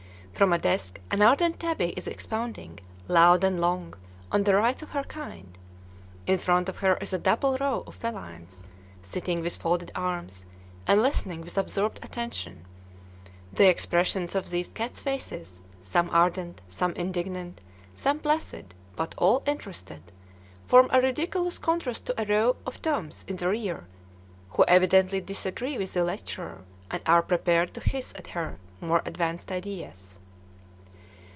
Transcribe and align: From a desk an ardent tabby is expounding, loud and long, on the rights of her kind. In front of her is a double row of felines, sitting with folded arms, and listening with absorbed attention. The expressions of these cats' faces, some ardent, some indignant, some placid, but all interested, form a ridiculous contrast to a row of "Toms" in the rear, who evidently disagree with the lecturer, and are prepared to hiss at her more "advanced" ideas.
From 0.33 0.53
a 0.53 0.57
desk 0.57 0.99
an 1.11 1.21
ardent 1.21 1.59
tabby 1.59 1.89
is 1.95 2.07
expounding, 2.07 2.79
loud 3.07 3.43
and 3.43 3.59
long, 3.59 3.93
on 4.31 4.43
the 4.43 4.55
rights 4.55 4.81
of 4.81 4.89
her 4.89 5.03
kind. 5.03 5.55
In 6.25 6.39
front 6.39 6.67
of 6.67 6.77
her 6.77 6.97
is 6.97 7.13
a 7.13 7.19
double 7.19 7.57
row 7.59 7.83
of 7.85 7.93
felines, 7.93 8.63
sitting 9.03 9.41
with 9.43 9.55
folded 9.57 9.91
arms, 9.93 10.45
and 10.87 11.03
listening 11.03 11.41
with 11.41 11.59
absorbed 11.59 11.99
attention. 12.03 12.65
The 13.53 13.67
expressions 13.69 14.33
of 14.33 14.49
these 14.49 14.69
cats' 14.69 14.99
faces, 14.99 15.61
some 15.79 16.09
ardent, 16.09 16.63
some 16.67 16.93
indignant, 16.93 17.61
some 17.93 18.17
placid, 18.17 18.73
but 18.95 19.13
all 19.19 19.43
interested, 19.45 20.01
form 20.65 20.89
a 20.91 20.99
ridiculous 21.01 21.59
contrast 21.59 22.07
to 22.07 22.19
a 22.19 22.25
row 22.25 22.55
of 22.65 22.81
"Toms" 22.81 23.23
in 23.27 23.35
the 23.35 23.47
rear, 23.49 23.85
who 24.49 24.65
evidently 24.67 25.21
disagree 25.21 25.77
with 25.77 25.93
the 25.93 26.03
lecturer, 26.03 26.63
and 26.89 27.03
are 27.05 27.21
prepared 27.21 27.75
to 27.75 27.79
hiss 27.79 28.11
at 28.17 28.29
her 28.29 28.57
more 28.79 29.03
"advanced" 29.05 29.51
ideas. 29.51 30.17